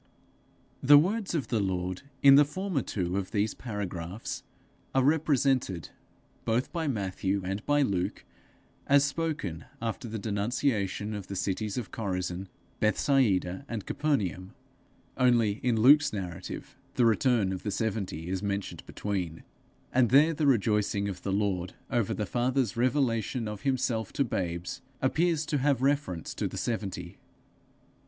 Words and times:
The 0.81 0.97
words 0.97 1.35
of 1.35 1.49
the 1.49 1.59
Lord 1.59 2.01
in 2.23 2.33
the 2.33 2.43
former 2.43 2.81
two 2.81 3.17
of 3.17 3.29
these 3.29 3.53
paragraphs, 3.53 4.41
are 4.95 5.03
represented, 5.03 5.89
both 6.43 6.71
by 6.73 6.87
Matthew 6.87 7.43
and 7.45 7.63
by 7.67 7.83
Luke, 7.83 8.25
as 8.87 9.05
spoken 9.05 9.65
after 9.79 10.07
the 10.07 10.17
denunciation 10.17 11.13
of 11.13 11.27
the 11.27 11.35
cities 11.35 11.77
of 11.77 11.91
Chorazin, 11.91 12.47
Bethsaida, 12.79 13.63
and 13.69 13.85
Capernaum; 13.85 14.55
only 15.17 15.59
in 15.61 15.79
Luke's 15.79 16.11
narrative, 16.11 16.75
the 16.95 17.05
return 17.05 17.53
of 17.53 17.61
the 17.61 17.69
seventy 17.69 18.27
is 18.27 18.41
mentioned 18.41 18.83
between; 18.87 19.43
and 19.93 20.09
there 20.09 20.33
the 20.33 20.47
rejoicing 20.47 21.09
of 21.09 21.21
the 21.21 21.31
Lord 21.31 21.75
over 21.91 22.15
the 22.15 22.25
Father's 22.25 22.75
revelation 22.75 23.47
of 23.47 23.61
himself 23.61 24.11
to 24.13 24.23
babes, 24.25 24.81
appears 24.99 25.45
to 25.45 25.59
have 25.59 25.83
reference 25.83 26.33
to 26.33 26.47
the 26.47 26.57
seventy. 26.57 27.19